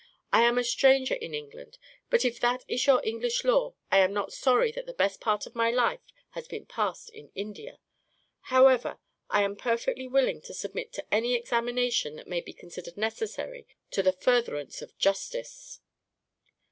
[0.33, 1.77] "I am a stranger in England;
[2.09, 5.45] but if that is your English law, I am not sorry that the best part
[5.45, 7.77] of my life has been passed in India.
[8.49, 8.97] However,
[9.29, 14.01] I am perfectly willing to submit to any examination that may be considered necessary to
[14.01, 15.81] the furtherance of justice."